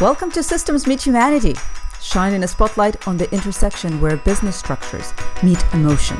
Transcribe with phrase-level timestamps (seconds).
[0.00, 1.54] Welcome to Systems Meet Humanity,
[2.02, 6.18] shining a spotlight on the intersection where business structures meet emotion.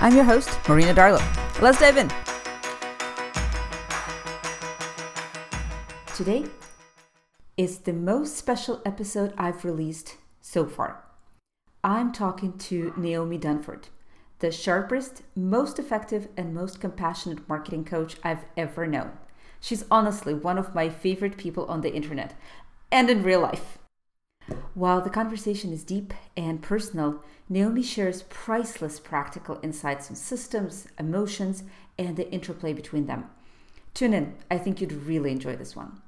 [0.00, 1.22] I'm your host, Marina Darlow.
[1.62, 2.10] Let's dive in.
[6.16, 6.46] Today
[7.56, 11.04] is the most special episode I've released so far.
[11.84, 13.84] I'm talking to Naomi Dunford,
[14.40, 19.12] the sharpest, most effective, and most compassionate marketing coach I've ever known.
[19.60, 22.34] She's honestly one of my favorite people on the internet,
[22.90, 23.78] and in real life.
[24.74, 31.64] While the conversation is deep and personal, Naomi shares priceless practical insights on systems, emotions,
[31.98, 33.30] and the interplay between them.
[33.94, 36.00] Tune in, I think you'd really enjoy this one.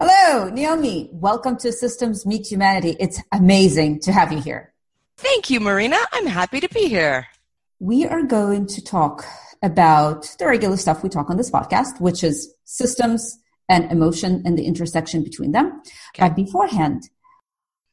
[0.00, 1.10] Hello, Naomi.
[1.12, 2.96] Welcome to Systems Meet Humanity.
[2.98, 4.72] It's amazing to have you here.
[5.16, 5.98] Thank you, Marina.
[6.12, 7.26] I'm happy to be here.
[7.78, 9.24] We are going to talk
[9.62, 14.58] about the regular stuff we talk on this podcast, which is systems and emotion and
[14.58, 15.80] the intersection between them.
[16.14, 16.28] Okay.
[16.28, 17.08] But beforehand,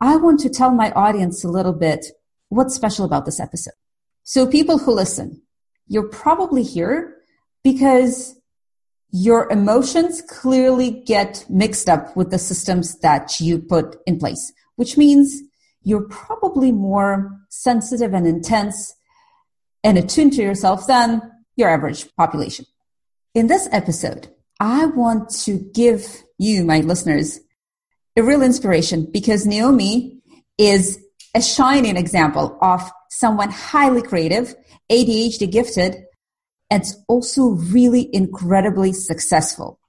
[0.02, 2.06] I want to tell my audience a little bit
[2.50, 3.73] what's special about this episode.
[4.23, 5.41] So, people who listen,
[5.88, 7.16] you're probably here
[7.64, 8.39] because
[9.09, 14.97] your emotions clearly get mixed up with the systems that you put in place, which
[14.97, 15.41] means
[15.81, 18.94] you're probably more sensitive and intense
[19.84, 21.22] and attuned to yourself than
[21.58, 22.66] your average population.
[23.33, 27.39] In this episode, I want to give you, my listeners,
[28.16, 30.19] a real inspiration because Naomi
[30.58, 31.00] is
[31.35, 34.55] a shining example of someone highly creative,
[34.89, 35.97] ADHD gifted,
[36.69, 39.80] and also really incredibly successful.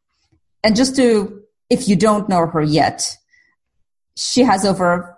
[0.62, 3.16] And just to, if you don't know her yet,
[4.16, 5.17] she has over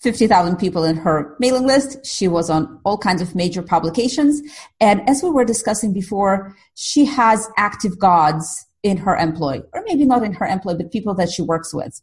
[0.00, 2.06] 50,000 people in her mailing list.
[2.06, 4.40] She was on all kinds of major publications.
[4.80, 10.04] And as we were discussing before, she has active gods in her employ, or maybe
[10.04, 12.00] not in her employ, but people that she works with.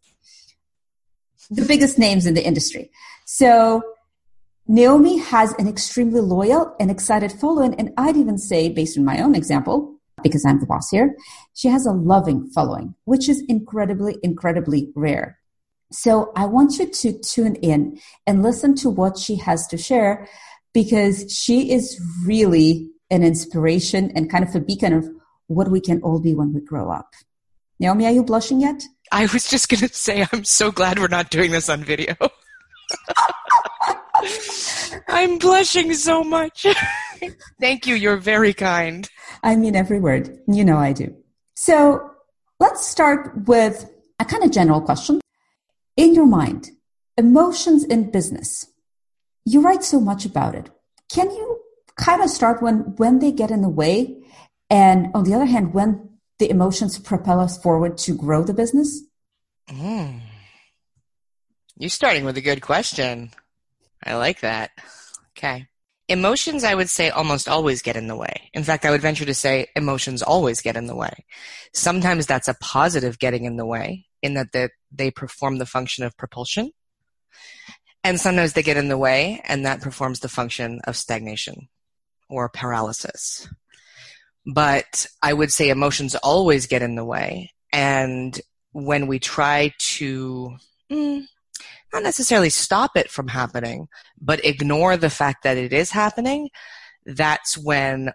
[1.49, 2.91] The biggest names in the industry.
[3.25, 3.81] So
[4.67, 7.75] Naomi has an extremely loyal and excited following.
[7.75, 11.15] And I'd even say, based on my own example, because I'm the boss here,
[11.53, 15.39] she has a loving following, which is incredibly, incredibly rare.
[15.91, 20.27] So I want you to tune in and listen to what she has to share
[20.73, 25.07] because she is really an inspiration and kind of a beacon of
[25.47, 27.13] what we can all be when we grow up.
[27.79, 28.83] Naomi, are you blushing yet?
[29.11, 32.15] I was just going to say, I'm so glad we're not doing this on video.
[35.07, 36.65] I'm blushing so much.
[37.59, 37.95] Thank you.
[37.95, 39.09] You're very kind.
[39.43, 40.39] I mean every word.
[40.47, 41.15] You know I do.
[41.55, 42.11] So
[42.59, 45.21] let's start with a kind of general question.
[45.97, 46.71] In your mind,
[47.17, 48.67] emotions in business.
[49.45, 50.69] You write so much about it.
[51.09, 51.61] Can you
[51.95, 54.23] kind of start when when they get in the way
[54.69, 59.01] and on the other hand when the emotions propel us forward to grow the business?
[59.69, 60.19] Mm.
[61.77, 63.31] You're starting with a good question.
[64.03, 64.71] I like that.
[65.37, 65.67] Okay.
[66.07, 68.49] Emotions, I would say, almost always get in the way.
[68.53, 71.25] In fact, I would venture to say emotions always get in the way.
[71.73, 76.03] Sometimes that's a positive getting in the way in that they, they perform the function
[76.03, 76.71] of propulsion.
[78.03, 81.69] And sometimes they get in the way and that performs the function of stagnation
[82.29, 83.49] or paralysis.
[84.45, 87.51] But I would say emotions always get in the way.
[87.73, 88.39] And
[88.73, 90.55] when we try to,
[90.91, 91.25] mm,
[91.91, 93.87] not necessarily stop it from happening,
[94.21, 96.49] but ignore the fact that it is happening,
[97.05, 98.11] that's when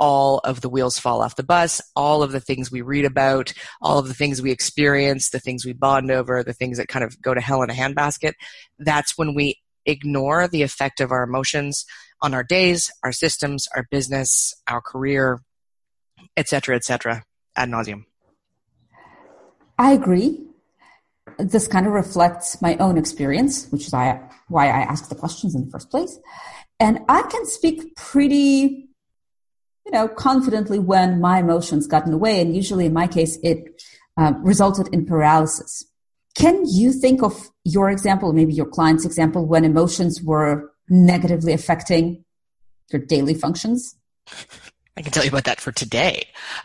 [0.00, 3.52] all of the wheels fall off the bus, all of the things we read about,
[3.80, 7.04] all of the things we experience, the things we bond over, the things that kind
[7.04, 8.32] of go to hell in a handbasket,
[8.78, 11.84] that's when we ignore the effect of our emotions
[12.22, 15.40] on our days, our systems, our business, our career,
[16.36, 17.22] etc., etc.,
[17.56, 18.04] ad nauseum.
[19.78, 20.46] I agree
[21.38, 24.20] this kind of reflects my own experience, which is why
[24.54, 26.18] I ask the questions in the first place.
[26.78, 28.89] And I can speak pretty,
[29.90, 32.40] you know, confidently when my emotions got in the way.
[32.40, 33.82] And usually in my case, it
[34.16, 35.84] uh, resulted in paralysis.
[36.36, 42.24] Can you think of your example, maybe your client's example, when emotions were negatively affecting
[42.92, 43.96] your daily functions?
[44.96, 46.28] I can tell you about that for today.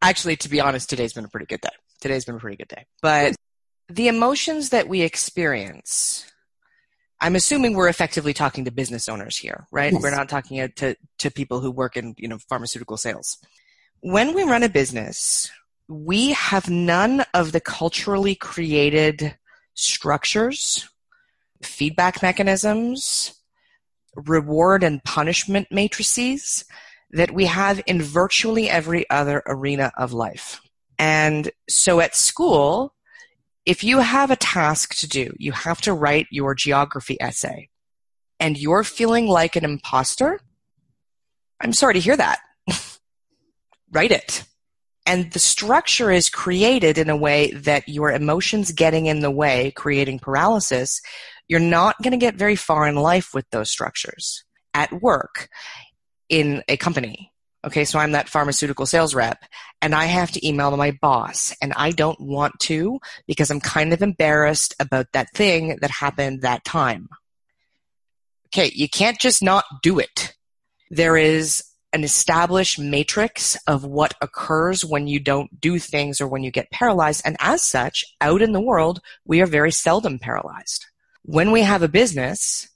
[0.00, 1.70] actually, to be honest, today's been a pretty good day.
[2.00, 2.84] Today's been a pretty good day.
[3.02, 3.34] But
[3.88, 6.30] the emotions that we experience,
[7.20, 9.92] I'm assuming we're effectively talking to business owners here, right?
[9.92, 10.02] Yes.
[10.02, 13.38] We're not talking to, to people who work in, you know, pharmaceutical sales.
[14.00, 15.50] When we run a business,
[15.88, 19.36] we have none of the culturally created
[19.74, 20.88] structures,
[21.62, 23.34] feedback mechanisms,
[24.14, 26.64] reward and punishment matrices
[27.10, 30.60] that we have in virtually every other arena of life.
[30.98, 32.94] And so at school,
[33.66, 37.68] if you have a task to do, you have to write your geography essay,
[38.38, 40.40] and you're feeling like an imposter,
[41.60, 42.38] I'm sorry to hear that.
[43.90, 44.44] write it.
[45.04, 49.72] And the structure is created in a way that your emotions getting in the way,
[49.72, 51.00] creating paralysis,
[51.48, 54.44] you're not going to get very far in life with those structures.
[54.74, 55.48] At work,
[56.28, 57.32] in a company,
[57.66, 59.44] okay, so I'm that pharmaceutical sales rep,
[59.82, 63.92] and I have to email my boss, and I don't want to because I'm kind
[63.92, 67.08] of embarrassed about that thing that happened that time.
[68.46, 70.34] Okay, you can't just not do it.
[70.90, 76.42] There is an established matrix of what occurs when you don't do things or when
[76.42, 77.22] you get paralyzed.
[77.24, 80.84] And as such, out in the world, we are very seldom paralyzed.
[81.22, 82.68] When we have a business,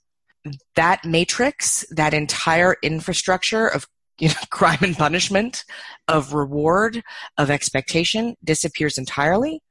[0.75, 3.87] that matrix, that entire infrastructure of
[4.19, 5.63] you know, crime and punishment,
[6.07, 7.03] of reward,
[7.37, 9.61] of expectation disappears entirely,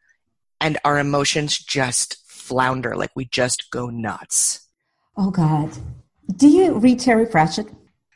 [0.60, 4.66] and our emotions just flounder, like we just go nuts.
[5.16, 5.70] Oh God.
[6.36, 7.66] Do you read Terry Pratchett?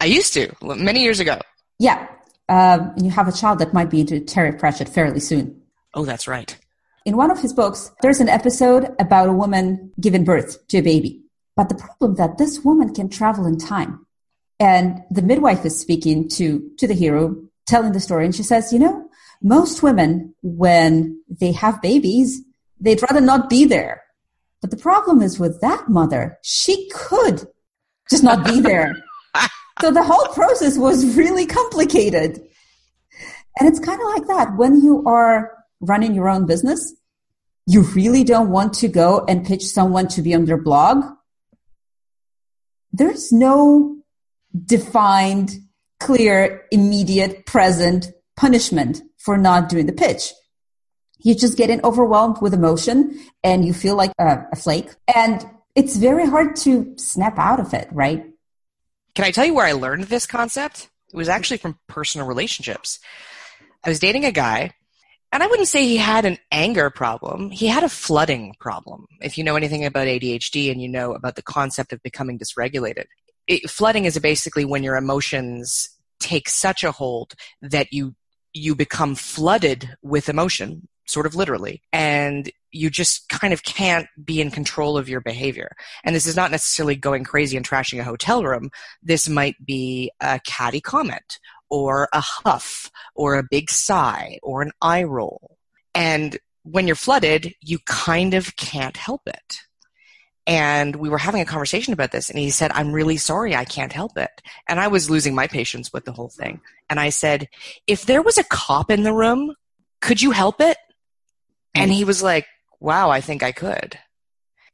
[0.01, 1.41] I used to many years ago.
[1.79, 2.09] Yeah.
[2.49, 5.63] Um, and you have a child that might be into Terry Pratchett fairly soon.
[5.95, 6.57] Oh, that's right.
[7.05, 10.83] In one of his books, there's an episode about a woman giving birth to a
[10.83, 11.23] baby.
[11.57, 14.07] But the problem that this woman can travel in time.
[14.61, 17.37] And the midwife is speaking to, to the hero,
[17.67, 18.25] telling the story.
[18.25, 19.09] And she says, you know,
[19.43, 22.41] most women, when they have babies,
[22.81, 24.03] they'd rather not be there.
[24.61, 27.47] But the problem is with that mother, she could
[28.11, 28.97] just not be there.
[29.81, 32.41] So the whole process was really complicated.
[33.59, 34.57] And it's kind of like that.
[34.57, 35.51] When you are
[35.81, 36.95] running your own business,
[37.67, 41.05] you really don't want to go and pitch someone to be on their blog.
[42.93, 43.94] There's no
[44.65, 45.53] defined,
[46.01, 50.33] clear, immediate, present punishment for not doing the pitch.
[51.19, 54.91] You're just getting overwhelmed with emotion and you feel like a, a flake.
[55.15, 58.27] And it's very hard to snap out of it, right?
[59.15, 60.91] Can I tell you where I learned this concept?
[61.13, 62.99] It was actually from personal relationships.
[63.85, 64.73] I was dating a guy,
[65.31, 67.51] and I wouldn't say he had an anger problem.
[67.51, 69.07] He had a flooding problem.
[69.21, 73.05] If you know anything about ADHD and you know about the concept of becoming dysregulated,
[73.47, 75.89] it, flooding is basically when your emotions
[76.21, 78.15] take such a hold that you
[78.53, 81.83] you become flooded with emotion sort of literally.
[81.93, 85.73] And you just kind of can't be in control of your behavior.
[86.03, 88.71] And this is not necessarily going crazy and trashing a hotel room.
[89.03, 91.39] This might be a catty comment
[91.71, 95.57] or a huff or a big sigh or an eye roll.
[95.95, 99.59] And when you're flooded, you kind of can't help it.
[100.47, 103.65] And we were having a conversation about this, and he said, I'm really sorry, I
[103.65, 104.43] can't help it.
[104.69, 106.61] And I was losing my patience with the whole thing.
[106.91, 107.49] And I said,
[107.87, 109.55] If there was a cop in the room,
[110.03, 110.77] could you help it?
[111.75, 112.47] And he was like,
[112.81, 113.99] wow, I think I could.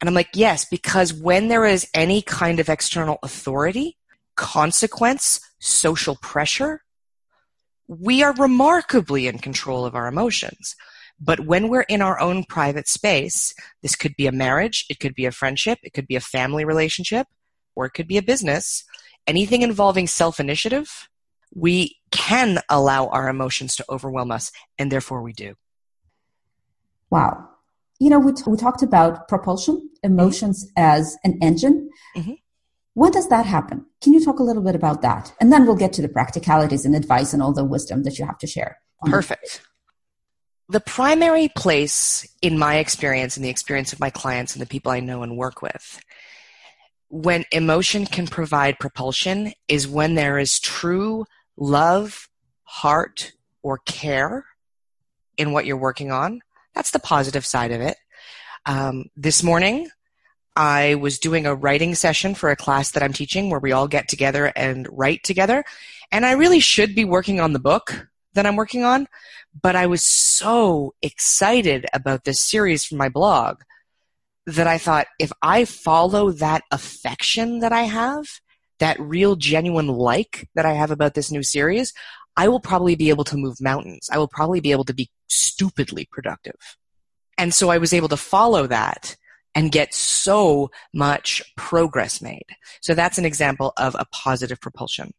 [0.01, 3.97] And I'm like, yes, because when there is any kind of external authority,
[4.35, 6.83] consequence, social pressure,
[7.87, 10.75] we are remarkably in control of our emotions.
[11.21, 15.15] But when we're in our own private space, this could be a marriage, it could
[15.15, 17.27] be a friendship, it could be a family relationship,
[17.77, 18.85] or it could be a business.
[19.27, 21.09] Anything involving self initiative,
[21.55, 25.55] we can allow our emotions to overwhelm us, and therefore we do.
[27.11, 27.49] Wow.
[27.99, 30.83] You know, we, t- we talked about propulsion, emotions mm-hmm.
[30.83, 31.91] as an engine.
[32.17, 32.33] Mm-hmm.
[32.95, 33.85] When does that happen?
[34.01, 35.33] Can you talk a little bit about that?
[35.41, 38.25] And then we'll get to the practicalities and advice and all the wisdom that you
[38.25, 38.79] have to share.
[39.05, 39.63] Perfect.
[40.71, 44.93] The primary place in my experience and the experience of my clients and the people
[44.93, 46.01] I know and work with
[47.09, 51.25] when emotion can provide propulsion is when there is true
[51.57, 52.29] love,
[52.63, 54.47] heart, or care
[55.37, 56.41] in what you're working on
[56.75, 57.97] that's the positive side of it.
[58.67, 59.89] Um, this morning,
[60.57, 63.89] I was doing a writing session for a class that I'm teaching where we all
[63.89, 65.65] get together and write together.
[66.11, 69.09] And I really should be working on the book that I'm working on,
[69.59, 73.61] but I was so excited about this series from my blog
[74.47, 78.27] that I thought if I follow that affection that I have,
[78.79, 81.93] that real genuine like that I have about this new series,
[82.37, 84.09] I will probably be able to move mountains.
[84.11, 86.77] I will probably be able to be stupidly productive.
[87.37, 89.17] And so I was able to follow that
[89.55, 92.47] and get so much progress made.
[92.81, 95.13] So that's an example of a positive propulsion.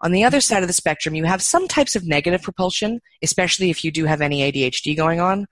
[0.00, 3.70] On the other side of the spectrum, you have some types of negative propulsion, especially
[3.70, 5.46] if you do have any ADHD going on.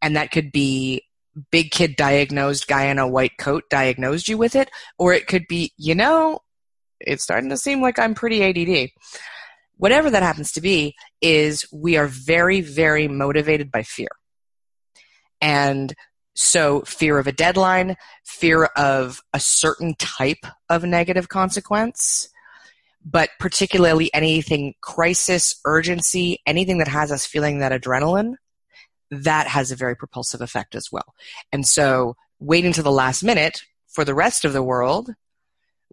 [0.00, 1.02] And that could be
[1.50, 5.46] big kid diagnosed guy in a white coat diagnosed you with it, or it could
[5.48, 6.40] be, you know,
[7.00, 8.90] it's starting to seem like I'm pretty ADD.
[9.76, 14.08] whatever that happens to be, is we are very, very motivated by fear.
[15.40, 15.92] And
[16.34, 22.28] so, fear of a deadline, fear of a certain type of negative consequence,
[23.04, 28.34] but particularly anything crisis, urgency, anything that has us feeling that adrenaline,
[29.10, 31.14] that has a very propulsive effect as well.
[31.52, 35.10] And so, waiting to the last minute for the rest of the world,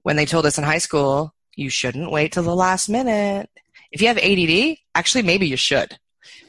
[0.04, 3.50] when they told us in high school, you shouldn't wait till the last minute.
[3.92, 5.98] If you have ADD, actually, maybe you should,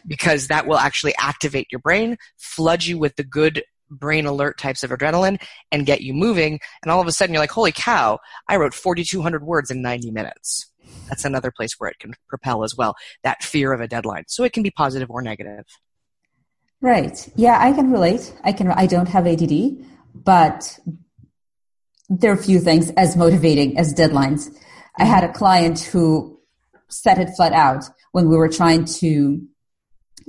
[0.06, 4.82] because that will actually activate your brain, flood you with the good brain alert types
[4.82, 5.40] of adrenaline,
[5.72, 6.60] and get you moving.
[6.82, 8.18] And all of a sudden, you're like, holy cow,
[8.48, 10.70] I wrote 4,200 words in 90 minutes.
[11.08, 14.24] That's another place where it can propel as well, that fear of a deadline.
[14.28, 15.64] So it can be positive or negative.
[16.80, 17.28] Right.
[17.36, 18.32] Yeah, I can relate.
[18.42, 18.68] I can.
[18.68, 20.78] I don't have ADD, but
[22.08, 24.50] there are a few things as motivating as deadlines.
[24.96, 26.40] I had a client who
[26.88, 29.46] said it flat out when we were trying to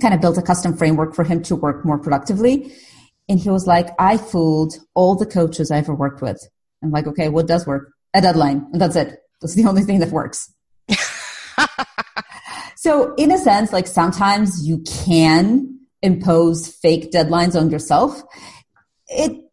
[0.00, 2.72] kind of build a custom framework for him to work more productively.
[3.28, 6.46] And he was like, I fooled all the coaches I ever worked with.
[6.82, 7.92] I'm like, okay, what does work?
[8.14, 8.66] A deadline.
[8.72, 9.20] And that's it.
[9.40, 10.52] That's the only thing that works.
[12.76, 18.22] so in a sense, like sometimes you can impose fake deadlines on yourself.
[19.08, 19.44] It,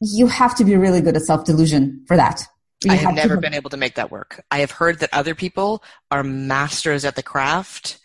[0.00, 2.42] you have to be really good at self delusion for that.
[2.84, 4.44] You I have, have never to- been able to make that work.
[4.50, 7.98] I have heard that other people are masters at the craft.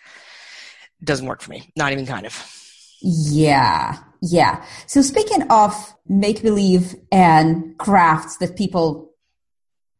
[1.03, 1.71] Doesn't work for me.
[1.75, 2.55] Not even kind of.
[3.01, 3.97] Yeah.
[4.21, 4.63] Yeah.
[4.85, 5.73] So speaking of
[6.07, 9.13] make believe and crafts that people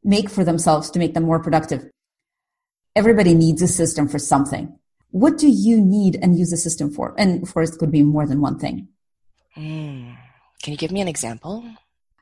[0.04, 1.90] make for themselves to make them more productive,
[2.96, 4.78] everybody needs a system for something.
[5.12, 7.16] What do you need and use a system for?
[7.18, 8.90] And of course, it could be more than one thing.
[9.58, 10.16] Mm.
[10.62, 11.64] Can you give me an example?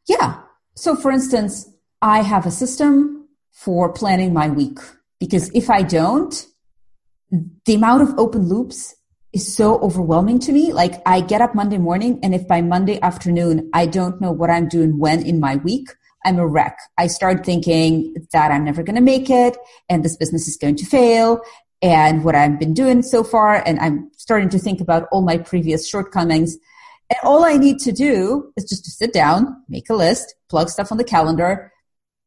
[0.08, 0.42] Yeah.
[0.76, 1.70] So, for instance,
[2.02, 4.78] I have a system for planning my week
[5.20, 6.46] because if I don't,
[7.66, 8.96] the amount of open loops
[9.34, 10.74] is so overwhelming to me.
[10.74, 14.50] Like I get up Monday morning and if by Monday afternoon I don't know what
[14.50, 15.90] I'm doing when in my week,
[16.26, 16.78] I'm a wreck.
[16.98, 19.58] I start thinking that I'm never going to make it
[19.90, 21.42] and this business is going to fail
[21.82, 23.62] and what I've been doing so far.
[23.66, 26.58] And I'm starting to think about all my previous shortcomings.
[27.10, 30.70] And all I need to do is just to sit down, make a list, plug
[30.70, 31.72] stuff on the calendar,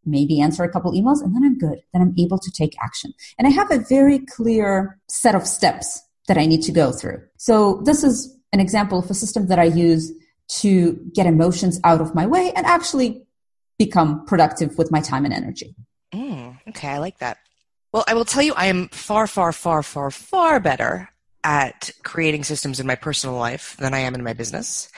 [0.05, 1.81] maybe answer a couple emails, and then I'm good.
[1.93, 3.13] Then I'm able to take action.
[3.39, 7.21] And I have a very clear set of steps that I need to go through.
[7.39, 10.13] So this is an example of a system that I use
[10.61, 13.25] to get emotions out of my way and actually
[13.81, 15.75] become productive with my time and energy.
[16.15, 17.39] Mm, okay, I like that.
[17.93, 21.09] Well, I will tell you, I am far, far, far, far, far better
[21.43, 24.89] at creating systems in my personal life than I am in my business.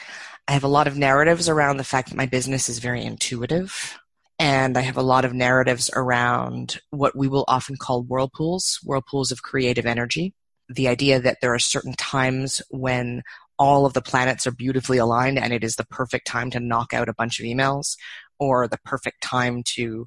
[0.49, 3.99] I have a lot of narratives around the fact that my business is very intuitive.
[4.39, 9.33] And I have a lot of narratives around what we will often call whirlpools, whirlpools
[9.33, 10.35] of creative energy.
[10.73, 13.23] The idea that there are certain times when
[13.59, 16.93] all of the planets are beautifully aligned and it is the perfect time to knock
[16.93, 17.97] out a bunch of emails
[18.39, 20.07] or the perfect time to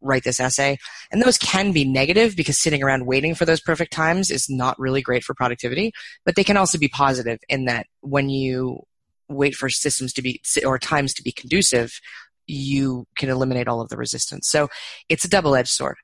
[0.00, 0.78] write this essay.
[1.10, 4.78] And those can be negative because sitting around waiting for those perfect times is not
[4.78, 5.92] really great for productivity,
[6.24, 8.82] but they can also be positive in that when you
[9.28, 12.00] wait for systems to be or times to be conducive,
[12.46, 14.48] you can eliminate all of the resistance.
[14.48, 14.68] So
[15.08, 15.96] it's a double edged sword.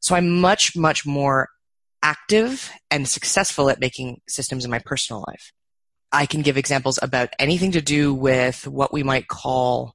[0.00, 1.48] So I'm much, much more
[2.02, 5.52] active and successful at making systems in my personal life.
[6.10, 9.94] I can give examples about anything to do with what we might call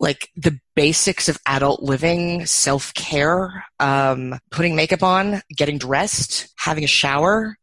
[0.00, 6.84] like the basics of adult living, self care, um, putting makeup on, getting dressed, having
[6.84, 7.56] a shower.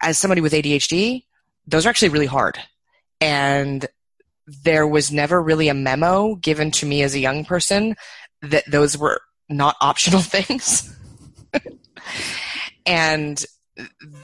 [0.00, 1.24] As somebody with ADHD,
[1.66, 2.58] those are actually really hard.
[3.20, 3.86] And
[4.46, 7.96] there was never really a memo given to me as a young person
[8.42, 10.94] that those were not optional things.
[12.88, 13.44] And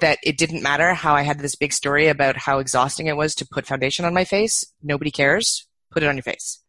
[0.01, 3.37] that it didn't matter how I had this big story about how exhausting it was
[3.37, 4.65] to put foundation on my face.
[4.83, 5.67] Nobody cares.
[5.93, 6.65] Put it on your face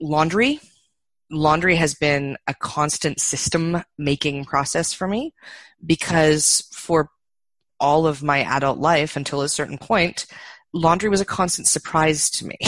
[0.00, 0.60] laundry.
[1.30, 5.34] Laundry has been a constant system making process for me
[5.84, 7.10] because for
[7.80, 10.26] all of my adult life until a certain point,
[10.72, 12.56] laundry was a constant surprise to me.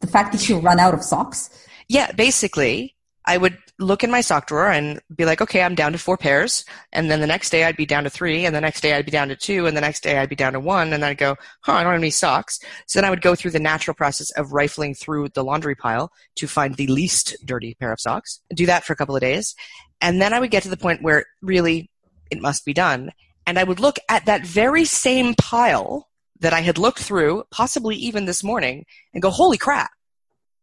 [0.00, 1.50] The fact that you run out of socks?
[1.88, 2.94] Yeah, basically.
[3.26, 6.16] I would look in my sock drawer and be like, okay, I'm down to four
[6.16, 6.64] pairs.
[6.92, 8.44] And then the next day I'd be down to three.
[8.44, 9.66] And the next day I'd be down to two.
[9.66, 10.92] And the next day I'd be down to one.
[10.92, 12.58] And then I'd go, huh, I don't have any socks.
[12.86, 16.10] So then I would go through the natural process of rifling through the laundry pile
[16.36, 18.40] to find the least dirty pair of socks.
[18.52, 19.54] Do that for a couple of days.
[20.00, 21.90] And then I would get to the point where really
[22.30, 23.12] it must be done.
[23.46, 26.08] And I would look at that very same pile
[26.40, 29.90] that I had looked through, possibly even this morning, and go, holy crap,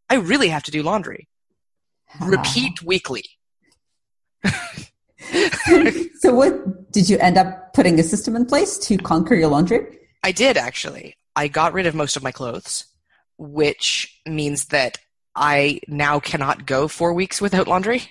[0.10, 1.28] I really have to do laundry
[2.22, 3.24] repeat weekly.
[6.20, 10.00] so what did you end up putting a system in place to conquer your laundry?
[10.24, 11.18] I did actually.
[11.36, 12.86] I got rid of most of my clothes,
[13.38, 14.98] which means that
[15.36, 18.04] I now cannot go four weeks without laundry.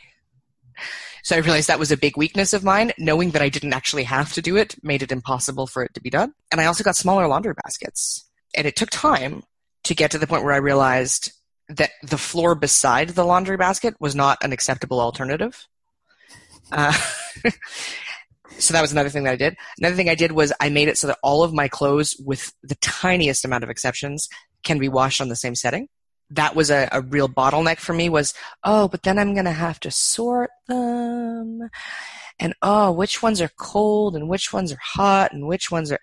[1.22, 2.92] So I realized that was a big weakness of mine.
[2.98, 6.02] Knowing that I didn't actually have to do it made it impossible for it to
[6.02, 6.34] be done.
[6.52, 8.28] And I also got smaller laundry baskets.
[8.54, 9.42] And it took time
[9.84, 11.32] to get to the point where I realized
[11.68, 15.66] that the floor beside the laundry basket was not an acceptable alternative.
[16.70, 16.92] Uh,
[18.58, 19.56] so that was another thing that I did.
[19.78, 22.52] Another thing I did was I made it so that all of my clothes, with
[22.62, 24.28] the tiniest amount of exceptions,
[24.62, 25.88] can be washed on the same setting.
[26.30, 29.52] That was a, a real bottleneck for me was, oh, but then I'm going to
[29.52, 31.68] have to sort them.
[32.38, 36.00] And oh, which ones are cold and which ones are hot and which ones are.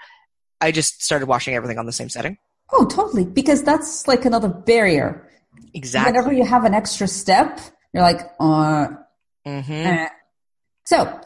[0.61, 2.37] I just started washing everything on the same setting.
[2.71, 3.25] Oh, totally.
[3.25, 5.27] Because that's like another barrier.
[5.73, 6.11] Exactly.
[6.11, 7.59] Whenever you have an extra step,
[7.93, 8.87] you're like, uh,
[9.45, 9.71] mm-hmm.
[9.71, 10.09] eh.
[10.85, 11.19] so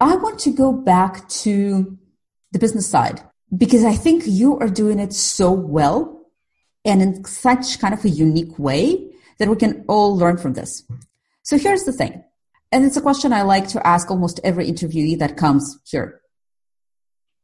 [0.00, 1.98] I want to go back to
[2.52, 3.22] the business side
[3.56, 6.26] because I think you are doing it so well
[6.84, 10.84] and in such kind of a unique way that we can all learn from this.
[11.42, 12.24] So here's the thing.
[12.72, 16.20] And it's a question I like to ask almost every interviewee that comes here.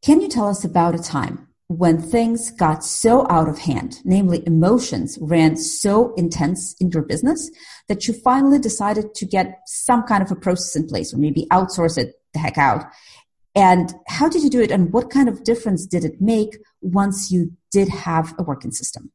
[0.03, 1.49] Can you tell us about a time
[1.79, 7.51] when things got so out of hand, namely emotions ran so intense in your business
[7.89, 11.47] that you finally decided to get some kind of a process in place or maybe
[11.51, 12.85] outsource it the heck out.
[13.55, 17.31] And how did you do it and what kind of difference did it make once
[17.31, 19.13] you did have a working system?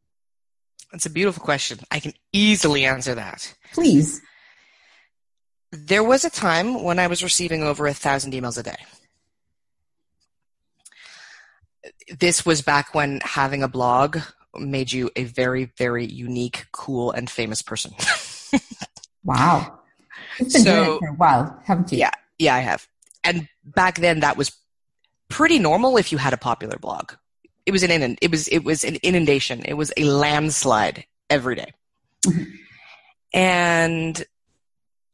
[0.92, 1.80] That's a beautiful question.
[1.92, 3.54] I can easily answer that.
[3.74, 4.22] Please.
[5.72, 8.78] There was a time when I was receiving over a thousand emails a day.
[12.20, 14.18] This was back when having a blog
[14.56, 17.94] made you a very, very unique, cool, and famous person.
[19.24, 19.80] wow.
[20.40, 22.00] You've been so, doing it for a while, haven't you?
[22.00, 22.88] Yeah, yeah, I have.
[23.24, 24.52] And back then, that was
[25.30, 27.14] pretty normal if you had a popular blog.
[27.66, 29.64] It was an inund- it was it was an inundation.
[29.66, 31.74] It was a landslide every day.
[32.26, 32.44] Mm-hmm.
[33.34, 34.26] And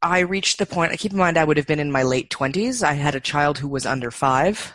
[0.00, 0.92] I reached the point.
[0.92, 2.82] I keep in mind I would have been in my late twenties.
[2.82, 4.72] I had a child who was under five,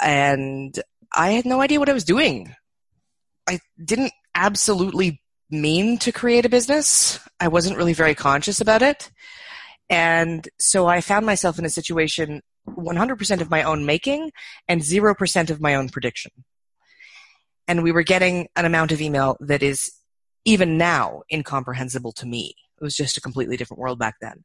[0.00, 0.78] and
[1.14, 2.54] I had no idea what I was doing.
[3.48, 5.20] I didn't absolutely
[5.50, 7.20] mean to create a business.
[7.38, 9.10] I wasn't really very conscious about it.
[9.90, 14.30] And so I found myself in a situation 100% of my own making
[14.68, 16.32] and 0% of my own prediction.
[17.68, 19.92] And we were getting an amount of email that is
[20.44, 22.54] even now incomprehensible to me.
[22.80, 24.44] It was just a completely different world back then.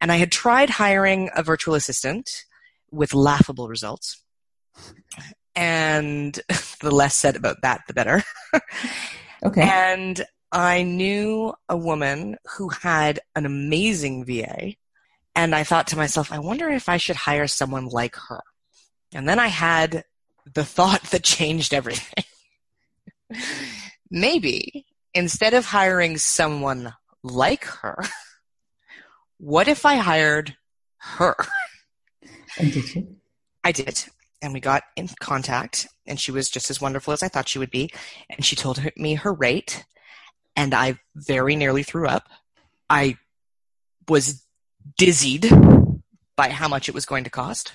[0.00, 2.30] And I had tried hiring a virtual assistant
[2.90, 4.22] with laughable results.
[5.54, 6.38] And
[6.80, 8.22] the less said about that, the better.
[9.44, 9.62] okay.
[9.62, 14.74] And I knew a woman who had an amazing VA
[15.34, 18.42] and I thought to myself, I wonder if I should hire someone like her.
[19.14, 20.04] And then I had
[20.54, 22.24] the thought that changed everything.
[24.10, 24.84] Maybe
[25.14, 28.04] instead of hiring someone like her,
[29.38, 30.56] what if I hired
[30.98, 31.34] her?
[32.58, 33.16] And did you?
[33.64, 34.04] I did.
[34.42, 37.60] And we got in contact, and she was just as wonderful as I thought she
[37.60, 37.90] would be.
[38.28, 39.84] And she told me her rate,
[40.56, 42.28] and I very nearly threw up.
[42.90, 43.16] I
[44.08, 44.44] was
[44.98, 45.48] dizzied
[46.36, 47.72] by how much it was going to cost.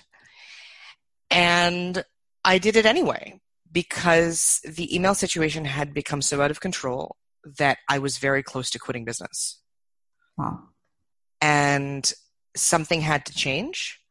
[1.32, 2.03] And
[2.43, 3.39] I did it anyway
[3.71, 7.15] because the email situation had become so out of control
[7.58, 9.60] that I was very close to quitting business.
[10.38, 10.63] Wow.
[11.41, 12.12] And
[12.56, 14.01] something had to change.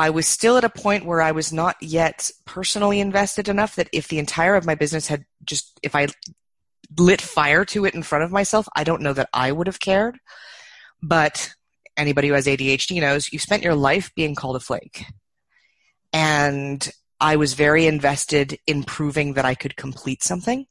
[0.00, 3.90] I was still at a point where I was not yet personally invested enough that
[3.92, 6.06] if the entire of my business had just, if I
[6.98, 9.78] lit fire to it in front of myself, I don't know that I would have
[9.78, 10.18] cared.
[11.02, 11.52] But
[11.98, 15.04] anybody who has ADHD knows you spent your life being called a flake.
[16.14, 20.64] And I was very invested in proving that I could complete something.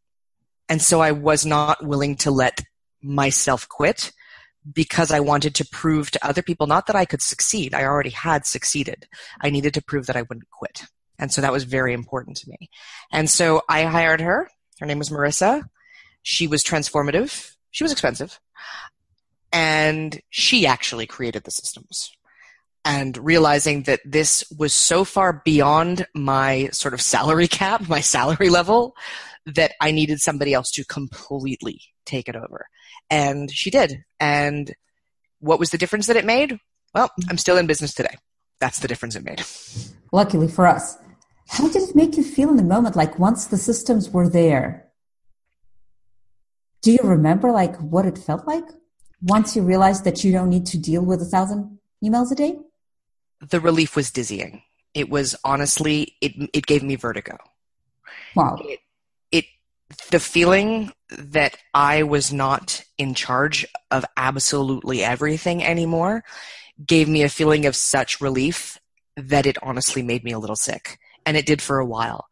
[0.67, 2.61] And so I was not willing to let
[3.03, 4.11] myself quit
[4.73, 7.73] because I wanted to prove to other people not that I could succeed.
[7.73, 9.07] I already had succeeded.
[9.41, 10.83] I needed to prove that I wouldn't quit.
[11.17, 12.69] And so that was very important to me.
[13.11, 14.49] And so I hired her.
[14.79, 15.63] Her name was Marissa.
[16.21, 17.55] She was transformative.
[17.71, 18.39] She was expensive
[19.51, 22.11] and she actually created the systems
[22.85, 28.49] and realizing that this was so far beyond my sort of salary cap, my salary
[28.49, 28.95] level,
[29.45, 32.67] that I needed somebody else to completely take it over.
[33.09, 34.03] And she did.
[34.19, 34.73] And
[35.39, 36.59] what was the difference that it made?
[36.93, 38.15] Well, I'm still in business today.
[38.59, 39.43] That's the difference it made.
[40.11, 40.97] Luckily for us.
[41.47, 42.95] How did it make you feel in the moment?
[42.95, 44.87] Like once the systems were there,
[46.81, 48.65] do you remember like what it felt like?
[49.21, 52.57] once you realized that you don't need to deal with a thousand emails a day?
[53.41, 54.61] the relief was dizzying.
[54.93, 57.37] It was honestly, it, it gave me vertigo.
[58.35, 58.57] Wow.
[58.61, 58.79] It,
[60.11, 66.23] the feeling that I was not in charge of absolutely everything anymore
[66.85, 68.79] gave me a feeling of such relief
[69.17, 70.99] that it honestly made me a little sick.
[71.25, 72.27] And it did for a while.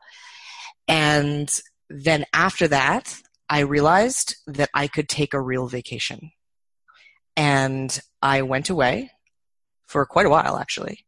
[0.88, 1.54] And
[1.90, 3.16] then after that,
[3.50, 6.32] I realized that I could take a real vacation.
[7.36, 9.12] And I went away
[9.86, 11.06] for quite a while, actually,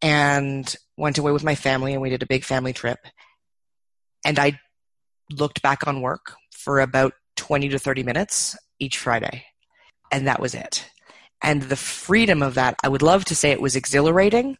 [0.00, 2.98] and went away with my family, and we did a big family trip.
[4.24, 4.58] And I
[5.32, 9.44] looked back on work for about 20 to 30 minutes each Friday.
[10.10, 10.88] And that was it.
[11.42, 14.56] And the freedom of that, I would love to say it was exhilarating.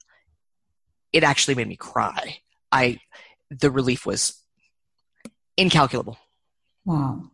[1.13, 2.39] It actually made me cry.
[2.73, 2.99] I,
[3.51, 4.37] the relief was
[5.57, 6.19] incalculable.
[6.85, 7.31] Wow.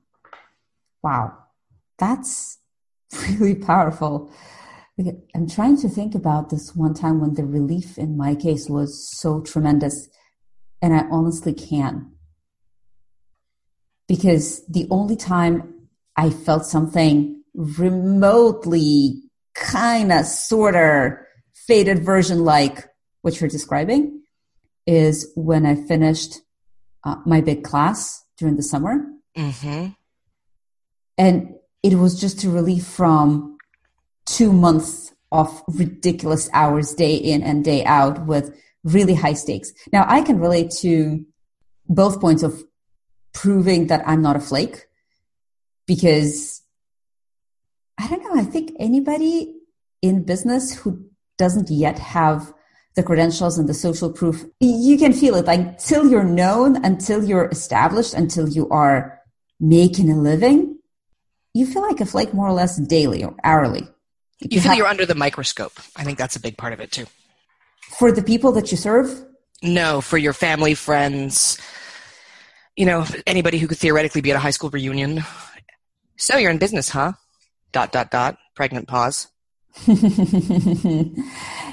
[1.02, 1.38] Wow.
[1.98, 2.58] That's
[3.28, 4.30] really powerful.
[5.34, 9.08] I'm trying to think about this one time when the relief in my case was
[9.16, 10.08] so tremendous,
[10.82, 12.12] and I honestly can.
[14.08, 15.74] Because the only time
[16.16, 19.22] I felt something remotely
[19.54, 21.12] kind of sort of
[21.54, 22.88] faded version like
[23.22, 24.22] what you're describing
[24.86, 26.40] is when I finished
[27.04, 29.04] uh, my big class during the summer.
[29.36, 29.88] Mm-hmm.
[31.18, 33.58] And it was just a relief from
[34.24, 39.72] two months of ridiculous hours day in and day out with really high stakes.
[39.92, 41.24] Now I can relate to
[41.88, 42.62] both points of
[43.32, 44.86] proving that I'm not a flake
[45.86, 46.62] because
[47.98, 49.54] I don't know, I think anybody
[50.02, 51.04] in business who
[51.36, 52.52] doesn't yet have
[52.94, 57.24] the credentials and the social proof, you can feel it like till you're known, until
[57.24, 59.20] you're established, until you are
[59.60, 60.78] making a living,
[61.54, 63.82] you feel like a flake more or less daily or hourly.
[64.40, 65.72] You, you feel have, you're under the microscope.
[65.96, 67.06] I think that's a big part of it too.
[67.98, 69.24] For the people that you serve?
[69.62, 71.58] No, for your family, friends,
[72.78, 75.24] you know, anybody who could theoretically be at a high school reunion.
[76.16, 77.14] So you're in business, huh?
[77.72, 78.38] Dot, dot, dot.
[78.54, 79.26] Pregnant pause.
[79.86, 79.96] you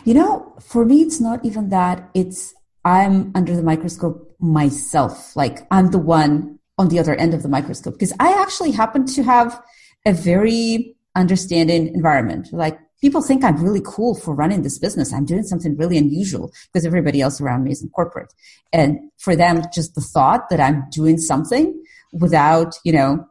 [0.06, 2.10] know, for me, it's not even that.
[2.16, 5.36] It's I'm under the microscope myself.
[5.36, 9.06] Like I'm the one on the other end of the microscope because I actually happen
[9.06, 9.62] to have
[10.08, 12.52] a very understanding environment.
[12.52, 15.14] Like people think I'm really cool for running this business.
[15.14, 18.34] I'm doing something really unusual because everybody else around me is in corporate.
[18.74, 21.80] And for them, just the thought that I'm doing something
[22.12, 23.28] without, you know,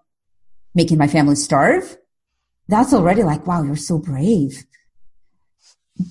[0.77, 1.97] making my family starve,
[2.69, 4.65] that's already like, wow, you're so brave.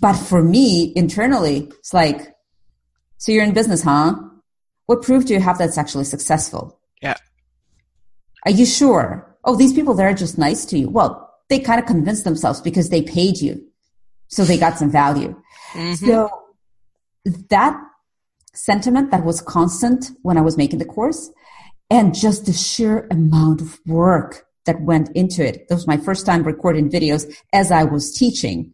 [0.01, 2.35] But for me, internally, it's like,
[3.17, 4.15] so you're in business, huh?
[4.87, 6.81] What proof do you have that's actually successful?
[7.01, 7.15] Yeah.
[8.43, 9.37] Are you sure?
[9.45, 10.89] Oh, these people, they're just nice to you.
[10.89, 11.22] Well,
[11.53, 13.63] they kind of convinced themselves because they paid you.
[14.27, 15.39] So they got some value.
[15.73, 16.05] Mm-hmm.
[16.05, 16.29] So
[17.49, 17.79] that
[18.55, 21.29] sentiment that was constant when I was making the course
[21.91, 25.67] and just the sheer amount of work that went into it.
[25.67, 28.73] That was my first time recording videos as I was teaching.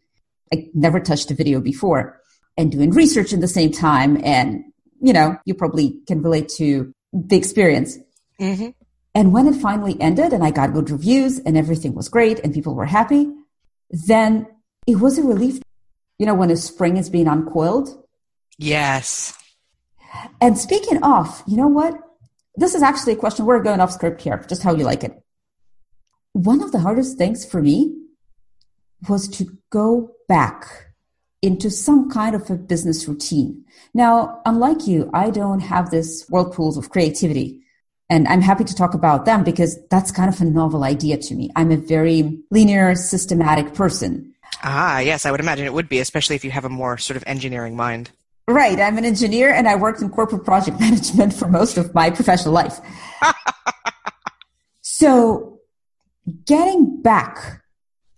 [0.53, 2.21] I never touched a video before
[2.57, 4.21] and doing research in the same time.
[4.23, 4.63] And,
[5.01, 7.97] you know, you probably can relate to the experience.
[8.39, 8.69] Mm-hmm.
[9.15, 12.53] And when it finally ended and I got good reviews and everything was great and
[12.53, 13.27] people were happy,
[13.89, 14.47] then
[14.87, 15.61] it was a relief.
[16.19, 18.03] You know, when a spring is being uncoiled.
[18.57, 19.37] Yes.
[20.41, 21.97] And speaking of, you know what?
[22.55, 23.45] This is actually a question.
[23.45, 25.13] We're going off script here, just how you like it.
[26.33, 27.95] One of the hardest things for me
[29.07, 30.65] was to go back
[31.41, 33.63] into some kind of a business routine.
[33.93, 37.61] Now, unlike you, I don't have this whirlpools of creativity
[38.09, 41.35] and I'm happy to talk about them because that's kind of a novel idea to
[41.35, 41.51] me.
[41.55, 44.33] I'm a very linear, systematic person.
[44.63, 47.17] Ah, yes, I would imagine it would be, especially if you have a more sort
[47.17, 48.09] of engineering mind.
[48.47, 48.79] Right.
[48.79, 52.53] I'm an engineer and I worked in corporate project management for most of my professional
[52.53, 52.79] life.
[54.81, 55.59] so
[56.45, 57.61] getting back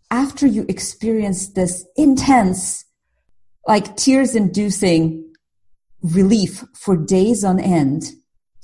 [0.10, 2.86] after you experience this intense,
[3.68, 5.34] like tears inducing
[6.02, 8.12] relief for days on end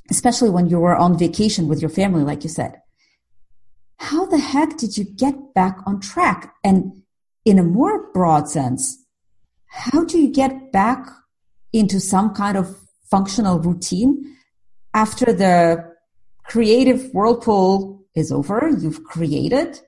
[0.10, 2.82] especially when you were on vacation with your family, like you said.
[4.00, 6.54] How the heck did you get back on track?
[6.64, 7.04] And
[7.46, 9.04] in a more broad sense,
[9.68, 11.08] how do you get back
[11.74, 12.78] into some kind of
[13.10, 14.36] functional routine
[14.94, 15.84] after the
[16.44, 18.70] creative whirlpool is over?
[18.80, 19.80] You've created.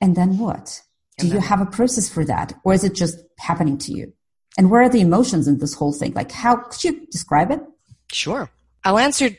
[0.00, 0.82] And then what?
[1.18, 2.54] Do you have a process for that?
[2.64, 4.12] Or is it just happening to you?
[4.56, 6.12] And where are the emotions in this whole thing?
[6.14, 7.60] Like, how could you describe it?
[8.10, 8.50] Sure.
[8.84, 9.30] I'll answer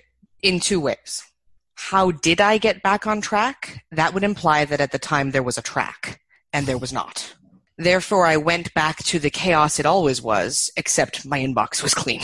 [0.41, 1.23] in two ways.
[1.75, 3.83] How did I get back on track?
[3.91, 6.21] That would imply that at the time there was a track,
[6.53, 7.33] and there was not.
[7.77, 12.21] Therefore, I went back to the chaos it always was, except my inbox was clean.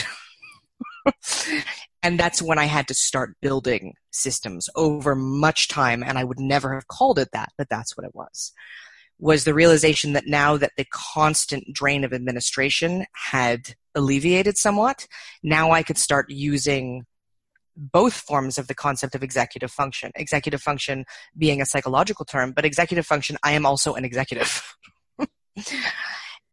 [2.04, 6.40] and that's when I had to start building systems over much time, and I would
[6.40, 8.54] never have called it that, but that's what it was.
[9.20, 15.08] Was the realization that now that the constant drain of administration had alleviated somewhat,
[15.42, 17.06] now I could start using
[17.76, 20.12] both forms of the concept of executive function.
[20.16, 21.06] Executive function
[21.38, 24.76] being a psychological term, but executive function, I am also an executive.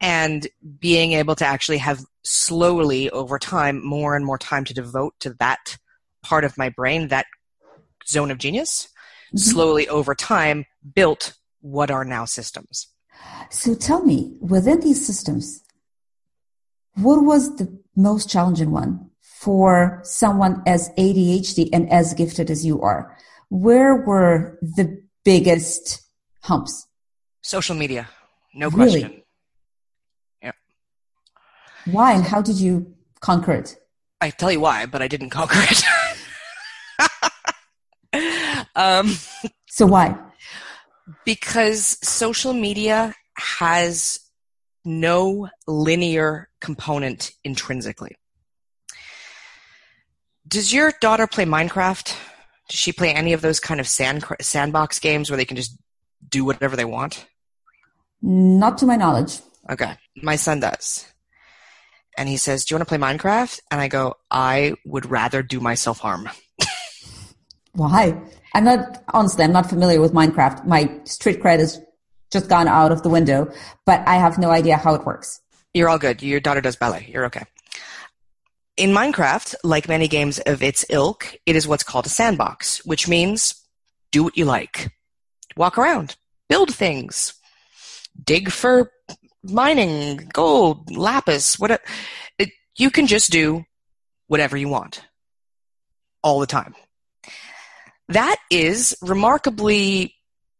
[0.01, 0.47] and
[0.79, 5.35] being able to actually have slowly over time more and more time to devote to
[5.39, 5.79] that
[6.23, 7.27] part of my brain, that
[8.07, 8.89] zone of genius,
[9.29, 9.39] mm-hmm.
[9.39, 12.89] slowly over time built what are now systems.
[13.51, 15.63] So tell me, within these systems,
[16.95, 22.83] what was the most challenging one for someone as ADHD and as gifted as you
[22.83, 23.17] are?
[23.49, 26.03] Where were the biggest
[26.43, 26.87] humps?
[27.41, 28.11] Social media,
[28.55, 29.01] no really?
[29.01, 29.23] question.
[30.43, 30.53] Yeah.
[31.87, 33.77] Why and how did you conquer it?
[34.21, 35.83] I tell you why, but I didn't conquer it.
[38.77, 39.17] um,
[39.67, 40.19] so why?
[41.25, 44.21] Because social media has
[44.85, 48.17] no linear component intrinsically.
[50.47, 52.15] Does your daughter play Minecraft?
[52.69, 55.77] Does she play any of those kind of sand sandbox games where they can just
[56.29, 57.27] do whatever they want?
[58.23, 59.41] Not to my knowledge.
[59.71, 59.97] Okay.
[60.23, 61.07] My son does.
[62.17, 63.61] And he says, Do you want to play Minecraft?
[63.71, 66.29] And I go, I would rather do myself harm.
[67.73, 68.17] Why?
[68.55, 70.65] I'm not, honestly, I'm not familiar with Minecraft.
[70.65, 71.81] My street cred has
[72.31, 73.53] just gone out of the window,
[73.85, 75.41] but I have no idea how it works.
[75.73, 76.23] You're all good.
[76.23, 77.09] Your daughter does ballet.
[77.13, 77.45] You're okay.
[78.77, 83.09] In Minecraft, like many games of its ilk, it is what's called a sandbox, which
[83.09, 83.55] means
[84.11, 84.93] do what you like.
[85.57, 86.17] Walk around,
[86.49, 87.35] build things,
[88.25, 88.91] dig for
[89.45, 91.81] mining, gold, lapis, what
[92.39, 93.65] it, you can just do
[94.27, 95.05] whatever you want
[96.23, 96.75] all the time.
[98.09, 100.15] That is remarkably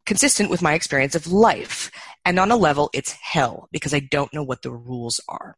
[0.05, 1.91] consistent with my experience of life.
[2.23, 5.55] And on a level, it's hell because I don't know what the rules are.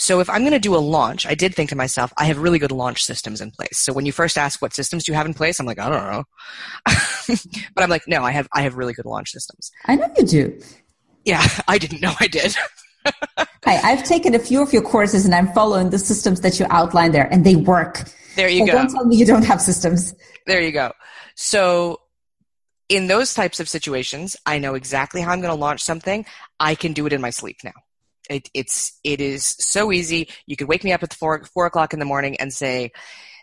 [0.00, 2.38] So if I'm going to do a launch, I did think to myself, I have
[2.38, 3.78] really good launch systems in place.
[3.78, 5.88] So when you first ask what systems do you have in place, I'm like, I
[5.88, 6.24] don't know.
[7.74, 9.72] but I'm like, no, I have I have really good launch systems.
[9.86, 10.60] I know you do.
[11.24, 12.54] Yeah, I didn't know I did.
[13.64, 16.66] Hi, I've taken a few of your courses and I'm following the systems that you
[16.70, 18.04] outline there and they work.
[18.38, 18.72] There you so go.
[18.72, 20.14] Don't tell me you don't have systems.
[20.46, 20.92] There you go.
[21.34, 22.00] So
[22.88, 26.24] in those types of situations, I know exactly how I'm going to launch something.
[26.60, 27.72] I can do it in my sleep now.
[28.30, 30.28] It, it's it is so easy.
[30.46, 32.92] You could wake me up at four four o'clock in the morning and say,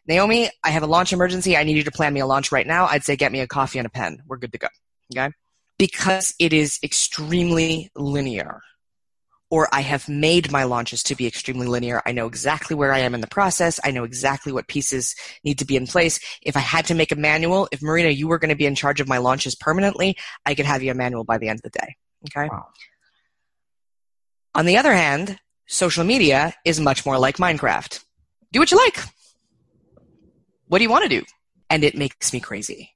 [0.08, 1.58] Naomi, I have a launch emergency.
[1.58, 2.86] I need you to plan me a launch right now.
[2.86, 4.24] I'd say, get me a coffee and a pen.
[4.26, 4.68] We're good to go.
[5.14, 5.34] Okay,
[5.78, 8.62] because it is extremely linear.
[9.52, 12.02] Or I have made my launches to be extremely linear.
[12.06, 13.80] I know exactly where I am in the process.
[13.84, 16.20] I know exactly what pieces need to be in place.
[16.42, 18.76] If I had to make a manual, if Marina, you were going to be in
[18.76, 21.72] charge of my launches permanently, I could have you a manual by the end of
[21.72, 21.96] the day.
[22.28, 22.50] Okay.
[22.52, 22.66] Wow.
[24.56, 28.04] On the other hand, social media is much more like Minecraft.
[28.52, 29.00] Do what you like.
[30.68, 31.24] What do you want to do?
[31.70, 32.92] And it makes me crazy.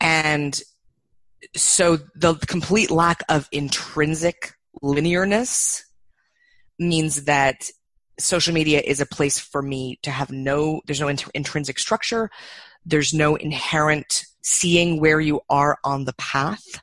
[0.00, 0.60] And
[1.56, 5.82] so the complete lack of intrinsic linearness
[6.78, 7.68] means that
[8.18, 12.30] social media is a place for me to have no there's no int- intrinsic structure
[12.84, 16.82] there's no inherent seeing where you are on the path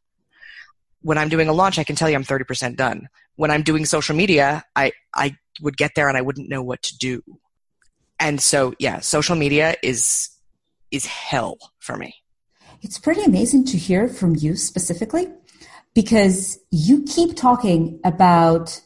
[1.01, 3.07] when i'm doing a launch i can tell you i'm 30% done
[3.37, 6.81] when I'm doing social media, I, I would get there and I wouldn't know what
[6.83, 7.23] to do.
[8.19, 10.29] And so, yeah, social media is,
[10.91, 12.15] is hell for me.
[12.81, 15.29] It's pretty amazing to hear from you specifically
[15.97, 18.79] because you keep talking about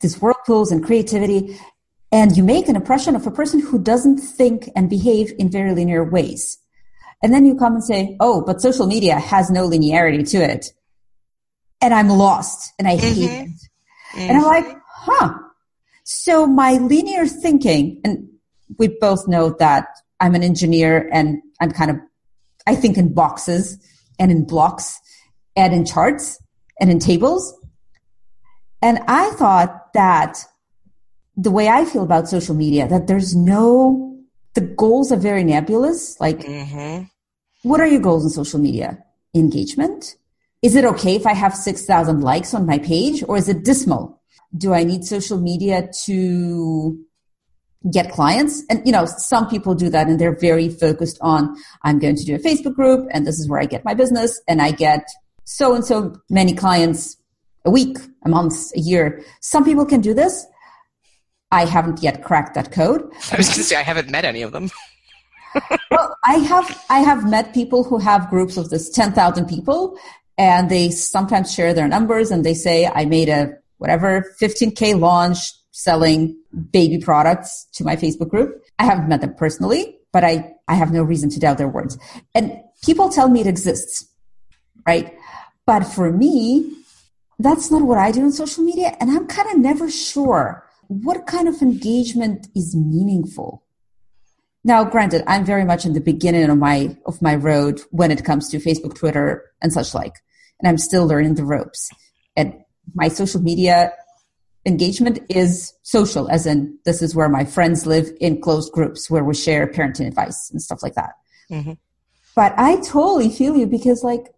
[0.00, 1.56] these whirlpools and creativity
[2.10, 5.72] and you make an impression of a person who doesn't think and behave in very
[5.72, 6.58] linear ways.
[7.22, 10.72] And then you come and say, oh, but social media has no linearity to it
[11.80, 13.44] and I'm lost and I hate mm-hmm.
[13.44, 13.48] it.
[13.50, 14.18] Mm-hmm.
[14.18, 15.34] And I'm like, huh.
[16.02, 18.28] So my linear thinking, and
[18.76, 19.86] we both know that
[20.18, 21.98] I'm an engineer and I'm kind of,
[22.66, 23.78] I think in boxes
[24.18, 24.98] and in blocks
[25.56, 26.38] and in charts
[26.80, 27.54] and in tables.
[28.82, 30.44] And I thought that
[31.36, 34.18] the way I feel about social media, that there's no,
[34.54, 36.18] the goals are very nebulous.
[36.20, 37.04] Like, mm-hmm.
[37.62, 38.98] what are your goals in social media?
[39.34, 40.16] Engagement,
[40.62, 44.20] is it okay if I have 6,000 likes on my page or is it dismal?
[44.56, 46.98] Do I need social media to
[47.92, 48.62] get clients?
[48.70, 52.24] And, you know, some people do that and they're very focused on, I'm going to
[52.24, 55.06] do a Facebook group and this is where I get my business and I get
[55.46, 57.16] so and so many clients
[57.64, 59.24] a week, a month, a year.
[59.40, 60.44] Some people can do this.
[61.50, 63.02] I haven't yet cracked that code.
[63.32, 64.70] I was going to say I haven't met any of them.
[65.90, 69.96] well, I have I have met people who have groups of this ten thousand people,
[70.36, 74.94] and they sometimes share their numbers and they say I made a whatever fifteen k
[74.94, 75.38] launch
[75.70, 76.36] selling
[76.72, 78.62] baby products to my Facebook group.
[78.78, 81.96] I haven't met them personally, but I I have no reason to doubt their words.
[82.34, 84.06] And people tell me it exists,
[84.86, 85.14] right?
[85.66, 86.72] But for me,
[87.38, 91.26] that's not what I do on social media, and I'm kind of never sure what
[91.26, 93.66] kind of engagement is meaningful
[94.66, 98.24] now, granted, I'm very much in the beginning of my of my road when it
[98.24, 100.16] comes to Facebook, Twitter, and such like,
[100.58, 101.88] and I'm still learning the ropes.
[102.36, 102.52] And
[102.92, 103.92] my social media
[104.64, 109.22] engagement is social, as in this is where my friends live in closed groups where
[109.22, 111.12] we share parenting advice and stuff like that.
[111.48, 111.74] Mm-hmm.
[112.34, 114.34] But I totally feel you because like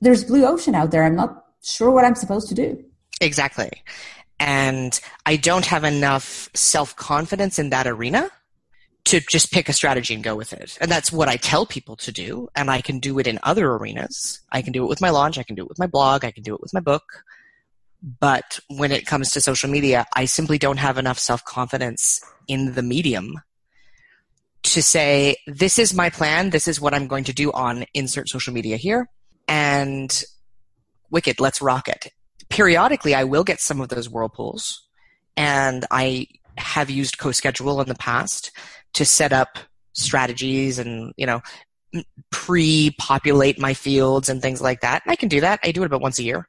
[0.00, 1.04] there's blue ocean out there.
[1.04, 2.82] I'm not sure what I'm supposed to do.
[3.20, 3.70] Exactly.
[4.38, 8.30] And I don't have enough self confidence in that arena
[9.04, 10.78] to just pick a strategy and go with it.
[10.80, 12.48] And that's what I tell people to do.
[12.54, 14.40] And I can do it in other arenas.
[14.52, 15.38] I can do it with my launch.
[15.38, 16.24] I can do it with my blog.
[16.24, 17.24] I can do it with my book.
[18.02, 22.74] But when it comes to social media, I simply don't have enough self confidence in
[22.74, 23.34] the medium
[24.62, 26.50] to say, this is my plan.
[26.50, 29.08] This is what I'm going to do on insert social media here.
[29.50, 30.22] And
[31.10, 32.12] wicked, let's rock it.
[32.48, 34.80] Periodically, I will get some of those whirlpools.
[35.36, 38.52] And I have used CoSchedule in the past
[38.94, 39.58] to set up
[39.92, 41.40] strategies and you know
[42.30, 45.02] pre-populate my fields and things like that.
[45.04, 45.58] And I can do that.
[45.64, 46.48] I do it about once a year,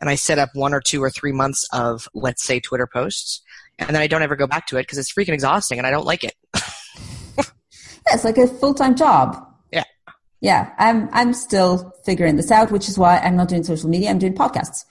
[0.00, 3.42] and I set up one or two or three months of let's say Twitter posts,
[3.78, 5.90] and then I don't ever go back to it because it's freaking exhausting and I
[5.90, 6.34] don't like it.
[7.38, 7.44] yeah,
[8.12, 9.53] it's like a full-time job.
[10.44, 10.74] Yeah.
[10.78, 14.10] I'm I'm still figuring this out, which is why I'm not doing social media.
[14.10, 14.84] I'm doing podcasts,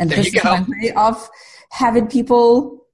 [0.00, 1.30] and there this is my way of
[1.70, 2.84] having people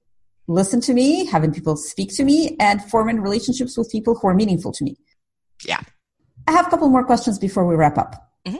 [0.47, 4.35] listen to me, having people speak to me, and forming relationships with people who are
[4.35, 4.95] meaningful to me.
[5.65, 5.79] Yeah.
[6.47, 8.31] I have a couple more questions before we wrap up.
[8.45, 8.57] Mm-hmm.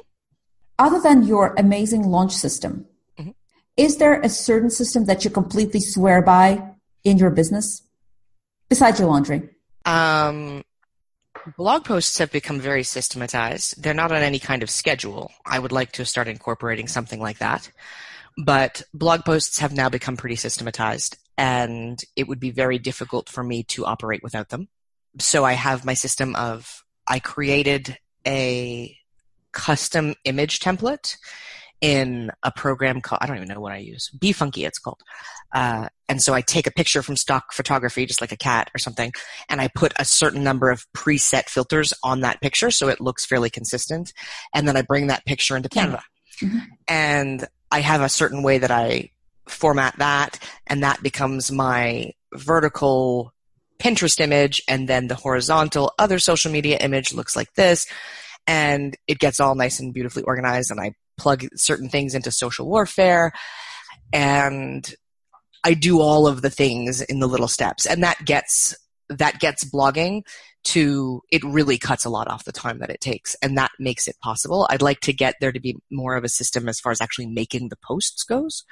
[0.79, 2.87] Other than your amazing launch system,
[3.19, 3.31] mm-hmm.
[3.77, 6.63] is there a certain system that you completely swear by
[7.03, 7.83] in your business
[8.67, 9.47] besides your laundry?
[9.85, 10.63] Um,
[11.58, 13.82] blog posts have become very systematized.
[13.82, 15.32] They're not on any kind of schedule.
[15.45, 17.69] I would like to start incorporating something like that.
[18.38, 23.43] But blog posts have now become pretty systematized and it would be very difficult for
[23.43, 24.67] me to operate without them.
[25.19, 28.97] So I have my system of I created a
[29.51, 31.17] custom image template
[31.83, 34.09] in a program called I don't even know what I use.
[34.17, 35.01] BeFunky, it's called.
[35.53, 38.79] Uh, and so I take a picture from stock photography, just like a cat or
[38.79, 39.11] something,
[39.49, 43.25] and I put a certain number of preset filters on that picture so it looks
[43.25, 44.13] fairly consistent.
[44.55, 46.01] And then I bring that picture into Canva.
[46.41, 46.57] Mm-hmm.
[46.87, 49.09] And I have a certain way that I
[49.49, 53.33] format that, and that becomes my vertical
[53.77, 57.87] Pinterest image, and then the horizontal other social media image looks like this,
[58.47, 62.67] and it gets all nice and beautifully organized, and I plug certain things into social
[62.67, 63.32] warfare,
[64.12, 64.93] and
[65.63, 68.76] I do all of the things in the little steps, and that gets
[69.10, 70.23] that gets blogging
[70.63, 73.36] to it really cuts a lot off the time that it takes.
[73.41, 74.65] And that makes it possible.
[74.69, 77.28] I'd like to get there to be more of a system as far as actually
[77.28, 78.63] making the posts goes.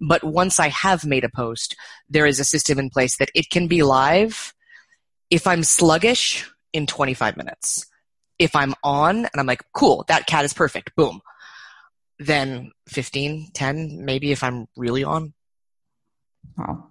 [0.00, 1.76] But once i have made a post
[2.08, 4.54] there is a system in place that it can be live
[5.30, 7.86] if i'm sluggish in 25 minutes.
[8.38, 10.94] If i'm on and i'm like cool that cat is perfect.
[10.96, 11.20] Boom
[12.18, 15.34] then 15 10 maybe if i'm really on
[16.56, 16.88] wow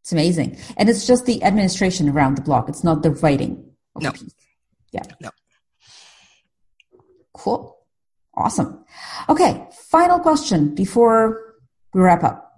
[0.00, 4.12] it's amazing and it's just the administration around the blog it's not the writing no.
[4.92, 5.02] Yeah.
[5.20, 5.30] No.
[7.34, 7.76] Cool.
[8.34, 8.84] Awesome.
[9.28, 9.66] Okay.
[9.90, 11.54] Final question before
[11.92, 12.48] we wrap up.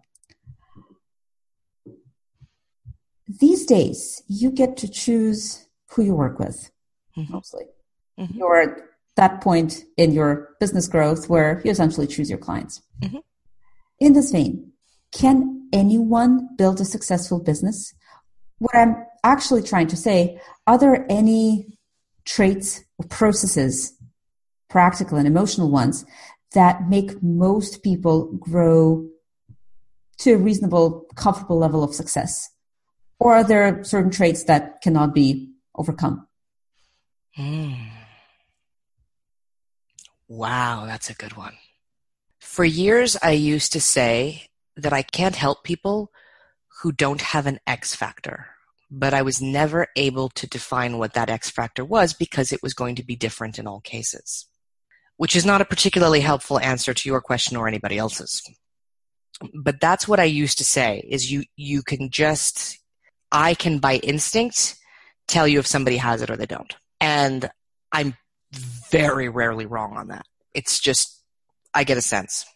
[3.27, 6.71] These days, you get to choose who you work with,
[7.17, 7.33] mm-hmm.
[7.33, 7.65] mostly.
[8.19, 8.39] Mm-hmm.
[8.39, 8.79] You're at
[9.17, 12.83] that point in your business growth where you essentially choose your clients.
[13.01, 13.19] Mm-hmm.
[14.01, 14.73] In this vein,
[15.13, 17.95] can anyone build a successful business?
[18.59, 21.79] What I'm actually trying to say, are there any
[22.25, 23.93] traits or processes,
[24.69, 26.05] practical and emotional ones,
[26.53, 29.09] that make most people grow
[30.19, 32.51] to a reasonable, comfortable level of success?
[33.21, 36.27] Or are there certain traits that cannot be overcome?
[37.39, 38.04] Mm.
[40.29, 41.55] Wow, that's a good one.
[42.41, 46.11] For years, I used to say that I can't help people
[46.83, 48.55] who don't have an X factor
[48.91, 52.75] but I was never able to define what that X factor was because it was
[52.75, 54.47] going to be different in all cases,
[55.17, 58.43] which is not a particularly helpful answer to your question or anybody else's.
[59.53, 62.79] but that's what I used to say is you you can just
[63.33, 64.77] I can by instinct
[65.27, 66.77] tell you if somebody has it or they don't.
[67.01, 67.51] And
[67.91, 68.17] I'm
[68.55, 70.27] very rarely wrong on that.
[70.55, 71.23] It's just
[71.73, 72.47] I get a sense.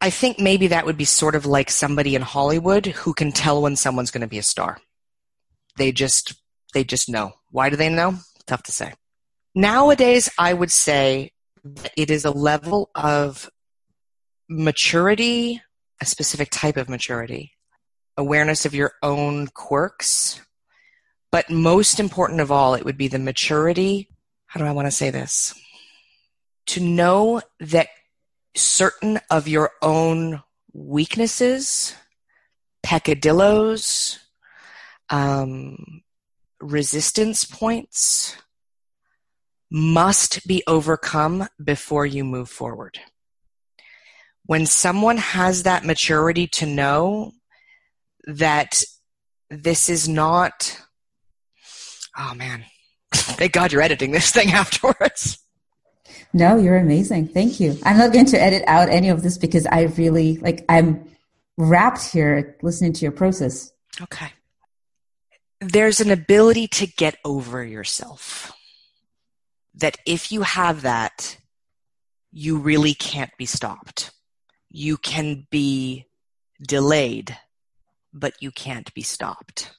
[0.00, 3.62] I think maybe that would be sort of like somebody in Hollywood who can tell
[3.62, 4.78] when someone's going to be a star.
[5.76, 6.34] They just
[6.74, 7.32] they just know.
[7.50, 8.16] Why do they know?
[8.46, 8.94] Tough to say.
[9.54, 11.32] Nowadays, I would say
[11.64, 13.50] that it is a level of
[14.48, 15.62] maturity,
[16.00, 17.52] a specific type of maturity,
[18.16, 20.40] awareness of your own quirks,
[21.30, 24.08] but most important of all, it would be the maturity.
[24.48, 25.54] How do I want to say this?
[26.68, 27.88] To know that
[28.56, 30.42] certain of your own
[30.72, 31.94] weaknesses,
[32.82, 34.18] peccadillos,
[35.10, 36.02] um,
[36.60, 38.36] resistance points
[39.70, 42.98] must be overcome before you move forward.
[44.46, 47.32] When someone has that maturity to know
[48.26, 48.82] that
[49.50, 50.80] this is not,
[52.16, 52.64] oh man,
[53.32, 55.38] thank God you're editing this thing afterwards.
[56.32, 57.28] No, you're amazing.
[57.28, 57.78] Thank you.
[57.84, 61.08] I'm not going to edit out any of this because I really like I'm
[61.56, 63.72] rapt here listening to your process.
[64.00, 64.32] Okay.
[65.60, 68.52] There's an ability to get over yourself.
[69.74, 71.38] That if you have that,
[72.30, 74.10] you really can't be stopped.
[74.70, 76.06] You can be
[76.60, 77.36] delayed,
[78.12, 79.72] but you can't be stopped.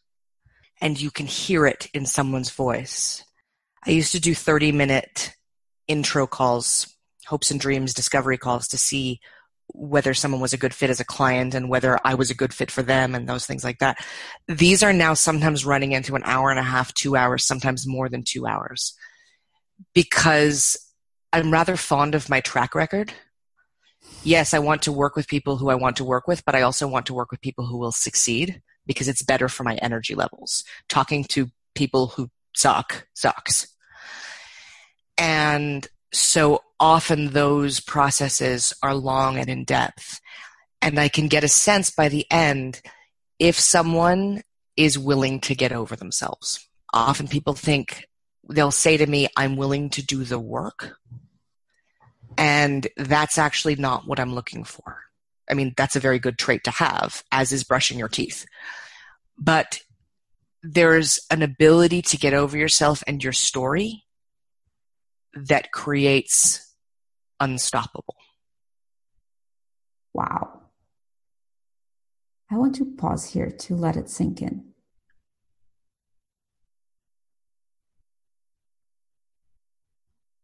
[0.81, 3.23] And you can hear it in someone's voice.
[3.85, 5.33] I used to do 30 minute
[5.87, 9.19] intro calls, hopes and dreams, discovery calls to see
[9.73, 12.53] whether someone was a good fit as a client and whether I was a good
[12.53, 14.03] fit for them and those things like that.
[14.47, 18.09] These are now sometimes running into an hour and a half, two hours, sometimes more
[18.09, 18.95] than two hours
[19.93, 20.77] because
[21.31, 23.13] I'm rather fond of my track record.
[24.23, 26.61] Yes, I want to work with people who I want to work with, but I
[26.61, 30.15] also want to work with people who will succeed because it's better for my energy
[30.15, 30.63] levels.
[30.87, 33.67] Talking to people who suck sucks.
[35.17, 40.19] And so often those processes are long and in depth.
[40.81, 42.81] And I can get a sense by the end
[43.37, 44.43] if someone
[44.77, 46.65] is willing to get over themselves.
[46.93, 48.05] Often people think,
[48.49, 50.97] they'll say to me, I'm willing to do the work.
[52.37, 55.01] And that's actually not what I'm looking for.
[55.49, 58.45] I mean, that's a very good trait to have, as is brushing your teeth.
[59.37, 59.81] But
[60.61, 64.03] there's an ability to get over yourself and your story
[65.33, 66.73] that creates
[67.39, 68.15] unstoppable.
[70.13, 70.61] Wow.
[72.51, 74.65] I want to pause here to let it sink in.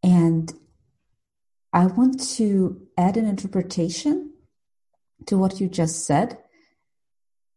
[0.04, 0.54] And
[1.74, 4.34] I want to add an interpretation
[5.26, 6.38] to what you just said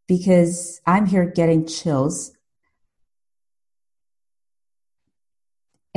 [0.07, 2.33] because I'm here getting chills.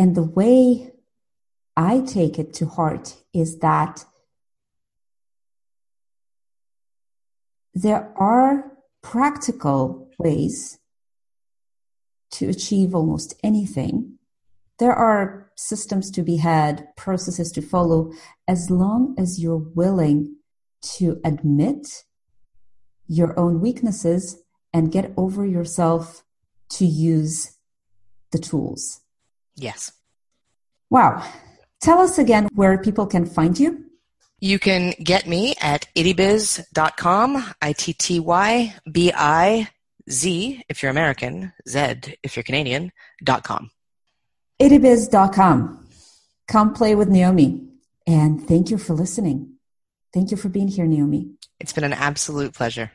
[0.03, 0.91] And the way
[1.77, 4.05] I take it to heart is that
[7.73, 10.81] there are practical ways
[12.33, 14.19] to achieve almost anything.
[14.81, 18.11] There are systems to be had, processes to follow,
[18.49, 20.35] as long as you're willing
[20.97, 22.03] to admit
[23.07, 24.43] your own weaknesses
[24.73, 26.25] and get over yourself
[26.71, 27.57] to use
[28.33, 29.02] the tools.
[29.57, 29.93] Yes.
[30.91, 31.25] Wow.
[31.81, 33.85] Tell us again where people can find you.
[34.41, 39.69] You can get me at ittybiz.com, I T T Y B I
[40.11, 42.93] Z if you're American, Z if you're Canadian,
[43.23, 43.71] dot com.
[44.61, 45.87] ittybiz.com.
[46.49, 47.69] Come play with Naomi.
[48.07, 49.55] And thank you for listening.
[50.13, 51.31] Thank you for being here, Naomi.
[51.61, 52.91] It's been an absolute pleasure.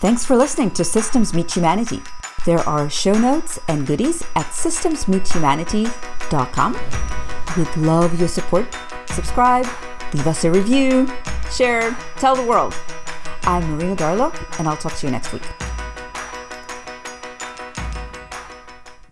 [0.00, 2.00] Thanks for listening to Systems Meet Humanity.
[2.46, 6.78] There are show notes and goodies at systemsmeethumanity.com.
[7.56, 8.74] We'd love your support.
[9.06, 9.66] Subscribe,
[10.14, 11.06] leave us a review,
[11.50, 12.74] share, tell the world.
[13.42, 15.42] I'm Marina Darlow, and I'll talk to you next week.